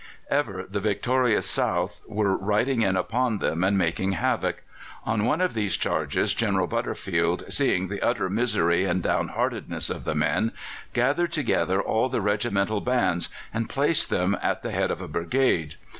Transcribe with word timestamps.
Ever 0.31 0.65
the 0.67 0.79
victorious 0.79 1.45
South 1.45 2.01
were 2.07 2.35
riding 2.35 2.81
in 2.81 2.97
upon 2.97 3.37
them 3.37 3.63
and 3.63 3.77
making 3.77 4.13
havoc. 4.13 4.63
On 5.05 5.25
one 5.25 5.41
of 5.41 5.53
these 5.53 5.77
charges 5.77 6.33
General 6.33 6.65
Butterfield, 6.65 7.43
seeing 7.49 7.87
the 7.87 8.01
utter 8.01 8.27
misery 8.27 8.83
and 8.85 9.03
downheartedness 9.03 9.91
of 9.91 10.03
the 10.03 10.15
men, 10.15 10.53
gathered 10.93 11.31
together 11.31 11.79
all 11.79 12.09
the 12.09 12.19
regimental 12.19 12.81
bands 12.81 13.29
and 13.53 13.69
placed 13.69 14.09
them 14.09 14.35
at 14.41 14.63
the 14.63 14.71
head 14.71 14.89
of 14.89 15.01
a 15.03 15.07
brigade. 15.07 15.75